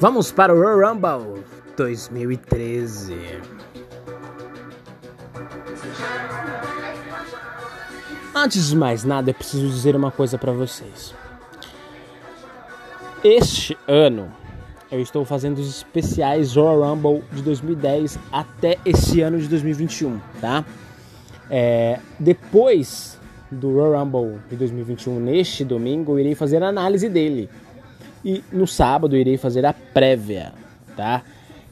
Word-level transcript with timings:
Vamos 0.00 0.30
para 0.30 0.54
o 0.54 0.56
Royal 0.56 0.94
Rumble 0.94 1.42
2013. 1.76 3.16
Antes 8.34 8.68
de 8.68 8.76
mais 8.76 9.02
nada, 9.02 9.30
eu 9.30 9.34
preciso 9.34 9.66
dizer 9.66 9.96
uma 9.96 10.12
coisa 10.12 10.38
para 10.38 10.52
vocês. 10.52 11.12
Este 13.24 13.76
ano 13.88 14.30
eu 14.90 15.00
estou 15.00 15.24
fazendo 15.24 15.58
os 15.58 15.68
especiais 15.68 16.54
Royal 16.54 16.94
Rumble 16.94 17.24
de 17.32 17.42
2010 17.42 18.18
até 18.30 18.78
esse 18.84 19.20
ano 19.20 19.38
de 19.38 19.48
2021, 19.48 20.20
tá? 20.40 20.64
É, 21.50 21.98
depois 22.20 23.17
do 23.50 23.72
Royal 23.72 24.04
Rumble 24.04 24.38
de 24.50 24.56
2021, 24.56 25.20
neste 25.20 25.64
domingo, 25.64 26.12
eu 26.12 26.20
irei 26.20 26.34
fazer 26.34 26.62
a 26.62 26.68
análise 26.68 27.08
dele. 27.08 27.48
E 28.24 28.42
no 28.52 28.66
sábado 28.66 29.16
eu 29.16 29.20
irei 29.20 29.36
fazer 29.36 29.64
a 29.64 29.72
prévia, 29.72 30.52
tá? 30.96 31.22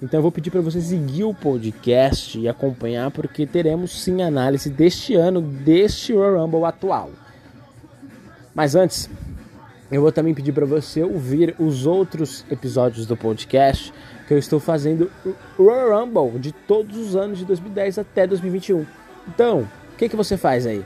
Então 0.02 0.18
eu 0.18 0.22
vou 0.22 0.30
pedir 0.30 0.50
para 0.50 0.60
você 0.60 0.80
seguir 0.80 1.24
o 1.24 1.34
podcast 1.34 2.38
e 2.38 2.48
acompanhar 2.48 3.10
porque 3.10 3.46
teremos 3.46 4.02
sim 4.02 4.22
análise 4.22 4.68
deste 4.68 5.14
ano, 5.14 5.40
deste 5.40 6.12
Royal 6.12 6.44
Rumble 6.44 6.64
atual. 6.64 7.10
Mas 8.54 8.74
antes, 8.74 9.08
eu 9.90 10.02
vou 10.02 10.12
também 10.12 10.34
pedir 10.34 10.52
para 10.52 10.66
você 10.66 11.02
ouvir 11.02 11.54
os 11.58 11.86
outros 11.86 12.45
episódios 12.50 13.06
do 13.06 13.16
podcast 13.16 13.92
que 14.26 14.34
eu 14.34 14.38
estou 14.38 14.58
fazendo 14.58 15.10
Royal 15.56 16.04
Rumble 16.04 16.38
de 16.38 16.52
todos 16.52 16.96
os 16.96 17.16
anos 17.16 17.38
de 17.38 17.45
2010 17.45 17.98
até 17.98 18.26
2021. 18.26 18.84
Então, 19.28 19.60
o 19.92 19.96
que, 19.96 20.08
que 20.08 20.16
você 20.16 20.36
faz 20.36 20.66
aí? 20.66 20.84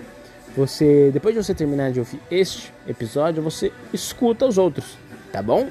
Você, 0.56 1.10
depois 1.12 1.34
de 1.34 1.42
você 1.42 1.54
terminar 1.54 1.92
de 1.92 2.00
ouvir 2.00 2.20
este 2.30 2.72
episódio, 2.86 3.42
você 3.42 3.72
escuta 3.92 4.46
os 4.46 4.58
outros, 4.58 4.98
tá 5.32 5.42
bom? 5.42 5.68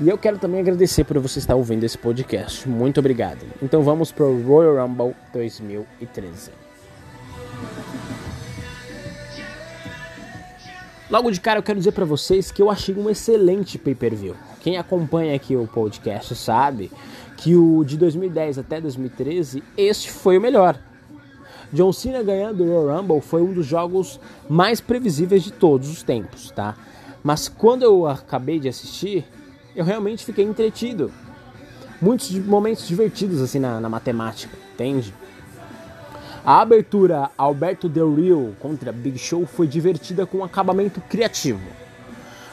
E 0.00 0.08
eu 0.08 0.16
quero 0.16 0.38
também 0.38 0.60
agradecer 0.60 1.04
por 1.04 1.18
você 1.18 1.40
estar 1.40 1.56
ouvindo 1.56 1.84
esse 1.84 1.98
podcast. 1.98 2.68
Muito 2.68 3.00
obrigado. 3.00 3.44
Então 3.60 3.82
vamos 3.82 4.12
para 4.12 4.24
o 4.24 4.42
Royal 4.42 4.86
Rumble 4.86 5.14
2013. 5.32 6.52
Logo 11.10 11.30
de 11.30 11.40
cara 11.40 11.58
eu 11.58 11.62
quero 11.62 11.78
dizer 11.78 11.92
para 11.92 12.04
vocês 12.04 12.52
que 12.52 12.62
eu 12.62 12.70
achei 12.70 12.94
um 12.94 13.10
excelente 13.10 13.76
pay-per-view. 13.76 14.36
Quem 14.60 14.76
acompanha 14.76 15.34
aqui 15.34 15.56
o 15.56 15.66
podcast 15.66 16.34
sabe 16.36 16.92
que 17.36 17.56
o 17.56 17.82
de 17.82 17.96
2010 17.96 18.58
até 18.58 18.80
2013 18.80 19.62
este 19.76 20.10
foi 20.10 20.38
o 20.38 20.40
melhor. 20.40 20.78
John 21.72 21.92
Cena 21.92 22.22
ganhando 22.22 22.64
o 22.64 22.66
Royal 22.66 23.00
Rumble 23.00 23.20
foi 23.20 23.42
um 23.42 23.52
dos 23.52 23.66
jogos 23.66 24.18
mais 24.48 24.80
previsíveis 24.80 25.42
de 25.42 25.52
todos 25.52 25.90
os 25.90 26.02
tempos, 26.02 26.50
tá? 26.50 26.74
Mas 27.22 27.48
quando 27.48 27.82
eu 27.82 28.06
acabei 28.06 28.58
de 28.58 28.68
assistir, 28.68 29.24
eu 29.76 29.84
realmente 29.84 30.24
fiquei 30.24 30.44
entretido. 30.44 31.12
Muitos 32.00 32.30
momentos 32.30 32.86
divertidos 32.86 33.42
assim 33.42 33.58
na, 33.58 33.80
na 33.80 33.88
matemática, 33.88 34.56
entende? 34.72 35.12
A 36.44 36.62
abertura 36.62 37.30
Alberto 37.36 37.88
Del 37.88 38.14
Rio 38.14 38.56
contra 38.60 38.92
Big 38.92 39.18
Show 39.18 39.44
foi 39.44 39.66
divertida 39.66 40.24
com 40.24 40.38
um 40.38 40.44
acabamento 40.44 41.00
criativo. 41.02 41.60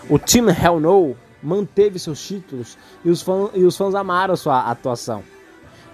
O 0.09 0.19
Team 0.19 0.49
Hell 0.49 0.79
No 0.79 1.15
manteve 1.41 1.97
seus 1.99 2.21
títulos 2.25 2.77
e 3.05 3.09
os, 3.09 3.23
e 3.53 3.63
os 3.63 3.77
fãs 3.77 3.95
amaram 3.95 4.35
sua 4.35 4.69
atuação. 4.69 5.23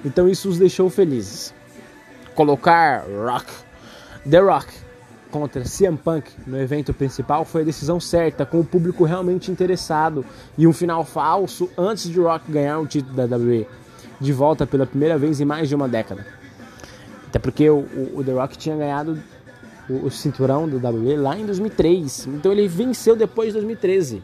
Então 0.03 0.27
isso 0.27 0.49
os 0.49 0.58
deixou 0.58 0.89
felizes. 0.89 1.53
Colocar 2.36 3.04
Rock, 3.26 3.52
The 4.30 4.40
Rock 4.40 4.68
contra 5.32 5.64
CM 5.64 5.98
Punk 5.98 6.30
no 6.46 6.60
evento 6.60 6.94
principal 6.94 7.46
foi 7.46 7.62
a 7.62 7.66
decisão 7.66 8.00
certa, 8.00 8.46
com 8.46 8.60
o 8.60 8.66
público 8.66 9.06
realmente 9.06 9.50
interessado 9.50 10.26
e 10.58 10.68
um 10.68 10.73
final 10.73 11.06
falso 11.06 11.70
antes 11.78 12.10
de 12.10 12.20
Rock 12.20 12.52
ganhar 12.52 12.80
o 12.80 12.86
título 12.86 13.16
da 13.16 13.23
WWE 13.23 13.66
de 14.20 14.34
volta 14.34 14.67
pela 14.67 14.86
primeira 14.86 15.17
vez 15.17 15.42
em 15.42 15.45
mais 15.45 15.67
de 15.67 15.73
uma 15.76 15.88
década. 15.88 16.26
Até 17.28 17.39
porque 17.39 17.70
o, 17.70 17.80
o, 17.80 18.20
o 18.20 18.23
The 18.23 18.34
Rock 18.34 18.58
tinha 18.58 18.76
ganhado 18.76 19.17
o, 19.89 20.05
o, 20.05 20.11
cinturão 20.11 20.67
do 20.67 20.78
WWE 20.78 21.16
lá 21.16 21.38
em 21.38 21.45
2003, 21.45 22.28
então 22.28 22.52
ele 22.52 22.67
venceu 22.67 23.16
depois 23.16 23.48
de 23.48 23.54
2013. 23.54 24.22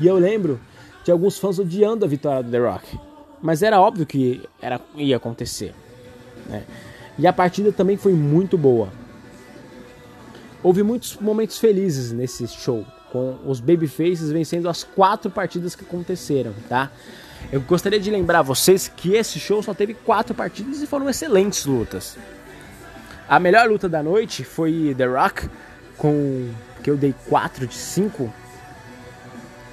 E 0.00 0.06
eu 0.06 0.16
lembro 0.16 0.58
de 1.04 1.12
alguns 1.12 1.38
fãs 1.38 1.58
odiando 1.58 2.04
a 2.04 2.08
vitória 2.08 2.42
do 2.42 2.50
The 2.50 2.58
Rock, 2.58 2.98
mas 3.40 3.62
era 3.62 3.80
óbvio 3.80 4.04
que 4.04 4.42
era, 4.60 4.80
ia 4.96 5.16
acontecer. 5.16 5.74
Né? 6.48 6.64
E 7.18 7.26
a 7.26 7.32
partida 7.32 7.72
também 7.72 7.96
foi 7.96 8.12
muito 8.12 8.58
boa. 8.58 8.90
Houve 10.62 10.82
muitos 10.82 11.16
momentos 11.16 11.58
felizes 11.58 12.12
nesse 12.12 12.46
show, 12.48 12.84
com 13.10 13.38
os 13.46 13.60
Babyfaces 13.60 14.30
vencendo 14.30 14.68
as 14.68 14.82
quatro 14.82 15.30
partidas 15.30 15.74
que 15.76 15.84
aconteceram, 15.84 16.52
tá? 16.68 16.90
Eu 17.52 17.60
gostaria 17.60 18.00
de 18.00 18.10
lembrar 18.10 18.42
vocês 18.42 18.88
que 18.88 19.14
esse 19.14 19.38
show 19.38 19.62
só 19.62 19.72
teve 19.72 19.94
quatro 19.94 20.34
partidas 20.34 20.82
e 20.82 20.86
foram 20.86 21.08
excelentes 21.08 21.64
lutas. 21.64 22.16
A 23.28 23.38
melhor 23.38 23.68
luta 23.68 23.88
da 23.88 24.02
noite 24.02 24.44
foi 24.44 24.94
The 24.96 25.06
Rock, 25.06 25.48
com 25.96 26.50
que 26.82 26.90
eu 26.90 26.96
dei 26.96 27.14
4 27.28 27.66
de 27.66 27.74
5. 27.74 28.32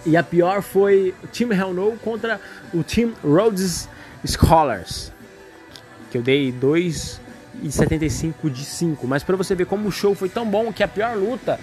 E 0.05 0.17
a 0.17 0.23
pior 0.23 0.61
foi 0.61 1.13
Team 1.31 1.51
Hell 1.53 1.73
No 1.73 1.97
contra 1.97 2.39
o 2.73 2.83
Team 2.83 3.13
Rhodes 3.23 3.87
Scholars, 4.25 5.11
que 6.13 6.17
eu 6.19 6.21
dei 6.21 6.51
2 6.51 7.19
e 7.63 7.71
75 7.71 8.47
de 8.47 8.63
5. 8.63 9.07
Mas 9.07 9.23
para 9.23 9.35
você 9.35 9.55
ver 9.55 9.65
como 9.65 9.87
o 9.87 9.91
show 9.91 10.13
foi 10.13 10.29
tão 10.29 10.47
bom 10.47 10.71
que 10.71 10.83
a 10.83 10.87
pior 10.87 11.17
luta 11.17 11.59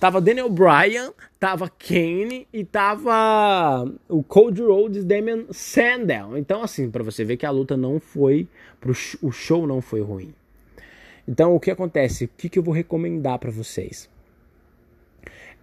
tava 0.00 0.22
Daniel 0.22 0.48
Bryan, 0.48 1.12
tava 1.38 1.68
Kane 1.68 2.48
e 2.50 2.64
tava 2.64 3.84
o 4.08 4.22
Cody 4.22 4.62
Rhodes 4.62 5.04
Damian 5.04 5.44
Sandow. 5.50 6.38
Então 6.38 6.62
assim, 6.62 6.90
para 6.90 7.04
você 7.04 7.24
ver 7.24 7.36
que 7.36 7.44
a 7.44 7.50
luta 7.50 7.76
não 7.76 8.00
foi 8.00 8.48
pro 8.80 8.92
o 9.20 9.30
show 9.30 9.66
não 9.66 9.82
foi 9.82 10.00
ruim. 10.00 10.32
Então 11.28 11.54
o 11.54 11.60
que 11.60 11.70
acontece? 11.70 12.24
O 12.24 12.30
que, 12.38 12.48
que 12.48 12.58
eu 12.58 12.62
vou 12.62 12.72
recomendar 12.72 13.38
para 13.38 13.50
vocês? 13.50 14.08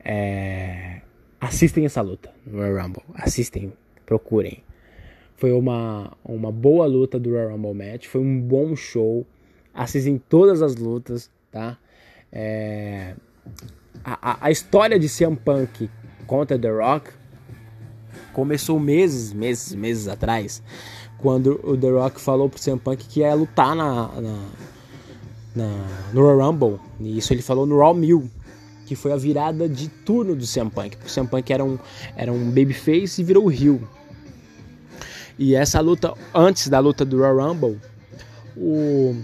É... 0.06 1.02
Assistem 1.42 1.86
essa 1.86 2.02
luta 2.02 2.32
no 2.46 2.60
Royal 2.60 2.84
Rumble. 2.84 3.04
Assistem, 3.16 3.74
procurem. 4.06 4.64
Foi 5.38 5.54
uma, 5.54 6.12
uma 6.26 6.52
boa 6.52 6.86
luta 6.86 7.18
do 7.20 7.30
Royal 7.30 7.52
Rumble 7.52 7.74
match. 7.74 8.08
Foi 8.08 8.20
um 8.20 8.42
bom 8.42 8.76
show 8.76 9.26
assistem 9.78 10.20
todas 10.28 10.62
as 10.64 10.76
lutas, 10.76 11.30
tá? 11.52 11.78
É... 12.32 13.14
A, 14.04 14.32
a, 14.32 14.38
a, 14.48 14.52
história 14.52 15.00
de 15.00 15.08
CM 15.08 15.36
Punk 15.36 15.90
contra 16.26 16.58
The 16.58 16.70
Rock 16.70 17.12
começou 18.34 18.80
meses, 18.80 19.32
meses, 19.34 19.74
meses 19.74 20.08
atrás, 20.08 20.62
quando 21.18 21.60
o 21.64 21.78
The 21.78 21.90
Rock 21.90 22.20
falou 22.20 22.50
pro 22.50 22.62
CM 22.62 22.80
Punk 22.80 23.06
que 23.08 23.20
ia 23.22 23.34
lutar 23.34 23.76
na, 23.76 24.08
na, 24.22 24.46
na 25.56 25.86
no 26.14 26.22
Royal 26.22 26.52
Rumble. 26.52 26.80
E 27.00 27.18
isso 27.18 27.34
ele 27.34 27.42
falou 27.42 27.66
no 27.66 27.78
Raw 27.78 27.94
1000, 27.94 28.30
que 28.86 28.96
foi 28.96 29.12
a 29.12 29.18
virada 29.18 29.70
de 29.70 29.88
turno 29.88 30.36
do 30.36 30.46
CM 30.46 30.70
Punk. 30.70 30.98
O 31.06 31.14
CM 31.14 31.28
Punk 31.28 31.52
era 31.52 31.64
um, 31.64 31.78
era 32.16 32.32
um 32.32 32.50
babyface 32.50 33.22
e 33.22 33.24
virou 33.24 33.46
o 33.46 33.52
heel. 33.52 33.82
E 35.38 35.56
essa 35.56 35.80
luta, 35.80 36.14
antes 36.34 36.68
da 36.68 36.80
luta 36.80 37.06
do 37.06 37.18
Royal 37.18 37.50
Rumble, 37.50 37.80
o 38.56 39.16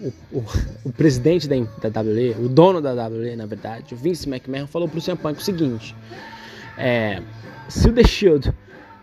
o, 0.00 0.38
o, 0.38 0.44
o, 0.84 0.92
presidente 0.92 1.46
da, 1.46 1.56
da 1.88 2.00
WWE, 2.00 2.34
o 2.38 2.48
dono 2.48 2.80
da 2.80 2.92
WWE, 2.92 3.36
na 3.36 3.46
verdade, 3.46 3.92
o 3.94 3.96
Vince 3.96 4.28
McMahon, 4.28 4.66
falou 4.66 4.88
pro 4.88 5.00
CM 5.00 5.16
Punk 5.16 5.38
o 5.38 5.42
seguinte: 5.42 5.94
é, 6.78 7.22
se 7.68 7.88
o 7.88 7.92
The 7.92 8.04
Shield 8.04 8.52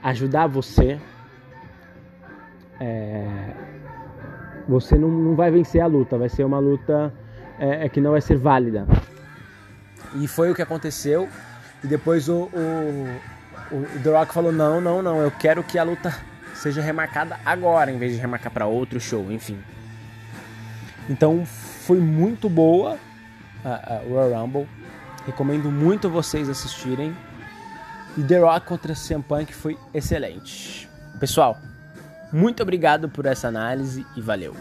ajudar 0.01 0.47
você, 0.47 0.99
é, 2.79 3.53
você 4.67 4.97
não, 4.97 5.09
não 5.09 5.35
vai 5.35 5.51
vencer 5.51 5.81
a 5.81 5.87
luta, 5.87 6.17
vai 6.17 6.29
ser 6.29 6.43
uma 6.43 6.59
luta 6.59 7.13
é, 7.59 7.85
é, 7.85 7.89
que 7.89 8.01
não 8.01 8.11
vai 8.11 8.21
ser 8.21 8.37
válida. 8.37 8.87
E 10.15 10.27
foi 10.27 10.51
o 10.51 10.55
que 10.55 10.61
aconteceu. 10.61 11.27
E 11.83 11.87
depois 11.87 12.27
o, 12.27 12.49
o, 12.53 13.07
o 13.71 13.99
The 14.01 14.09
Rock 14.09 14.33
falou: 14.33 14.51
não, 14.51 14.81
não, 14.81 15.01
não, 15.01 15.21
eu 15.21 15.31
quero 15.31 15.63
que 15.63 15.77
a 15.77 15.83
luta 15.83 16.15
seja 16.53 16.81
remarcada 16.81 17.39
agora, 17.45 17.91
em 17.91 17.97
vez 17.97 18.13
de 18.13 18.19
remarcar 18.19 18.51
para 18.51 18.65
outro 18.65 18.99
show, 18.99 19.31
enfim. 19.31 19.59
Então 21.09 21.45
foi 21.45 21.99
muito 21.99 22.49
boa 22.49 22.97
a, 23.63 23.95
a 23.95 23.97
Royal 23.99 24.41
Rumble. 24.41 24.67
Recomendo 25.25 25.71
muito 25.71 26.09
vocês 26.09 26.49
assistirem. 26.49 27.15
E 28.17 28.23
The 28.23 28.39
Rock 28.39 28.65
contra 28.65 28.93
CM 28.95 29.21
Punk 29.21 29.53
foi 29.53 29.77
excelente. 29.93 30.89
Pessoal, 31.19 31.57
muito 32.31 32.63
obrigado 32.63 33.07
por 33.09 33.25
essa 33.25 33.47
análise 33.47 34.05
e 34.15 34.21
valeu. 34.21 34.55